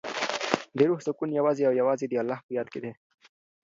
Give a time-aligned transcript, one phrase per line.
[0.77, 2.91] د روح سکون یوازې او یوازې د الله په یاد کې دی.